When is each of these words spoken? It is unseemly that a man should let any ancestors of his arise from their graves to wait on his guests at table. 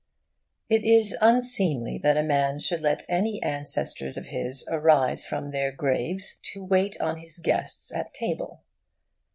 It 0.67 0.83
is 0.83 1.15
unseemly 1.21 1.99
that 1.99 2.17
a 2.17 2.23
man 2.23 2.57
should 2.57 2.81
let 2.81 3.05
any 3.07 3.39
ancestors 3.43 4.17
of 4.17 4.25
his 4.25 4.67
arise 4.67 5.25
from 5.27 5.51
their 5.51 5.71
graves 5.71 6.39
to 6.53 6.63
wait 6.63 6.99
on 6.99 7.19
his 7.19 7.37
guests 7.37 7.93
at 7.95 8.11
table. 8.11 8.63